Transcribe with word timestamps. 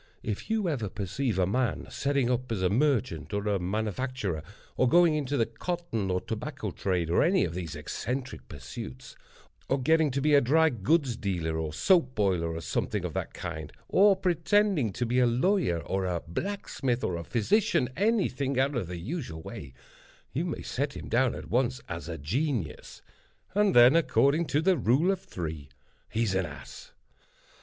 If 0.23 0.49
you 0.49 0.67
ever 0.67 0.89
perceive 0.89 1.37
a 1.37 1.45
man 1.45 1.85
setting 1.91 2.27
up 2.31 2.51
as 2.51 2.63
a 2.63 2.71
merchant 2.71 3.35
or 3.35 3.47
a 3.47 3.59
manufacturer, 3.59 4.41
or 4.75 4.89
going 4.89 5.13
into 5.13 5.37
the 5.37 5.45
cotton 5.45 6.09
or 6.09 6.19
tobacco 6.19 6.71
trade, 6.71 7.11
or 7.11 7.21
any 7.21 7.45
of 7.45 7.53
those 7.53 7.75
eccentric 7.75 8.47
pursuits; 8.49 9.15
or 9.69 9.79
getting 9.79 10.09
to 10.09 10.19
be 10.19 10.33
a 10.33 10.41
drygoods 10.41 11.17
dealer, 11.17 11.55
or 11.55 11.71
soap 11.71 12.15
boiler, 12.15 12.51
or 12.55 12.61
something 12.61 13.05
of 13.05 13.13
that 13.13 13.35
kind; 13.35 13.71
or 13.89 14.15
pretending 14.15 14.91
to 14.93 15.05
be 15.05 15.19
a 15.19 15.27
lawyer, 15.27 15.77
or 15.81 16.05
a 16.07 16.23
blacksmith, 16.27 17.03
or 17.03 17.15
a 17.15 17.23
physician—any 17.23 18.27
thing 18.27 18.57
out 18.59 18.73
of 18.75 18.87
the 18.87 18.97
usual 18.97 19.43
way—you 19.43 20.45
may 20.45 20.63
set 20.63 20.93
him 20.97 21.09
down 21.09 21.35
at 21.35 21.51
once 21.51 21.79
as 21.87 22.09
a 22.09 22.17
genius, 22.17 23.03
and 23.53 23.75
then, 23.75 23.95
according 23.95 24.47
to 24.47 24.63
the 24.63 24.77
rule 24.79 25.11
of 25.11 25.19
three, 25.21 25.69
he's 26.09 26.33
an 26.33 26.47
ass. 26.47 26.91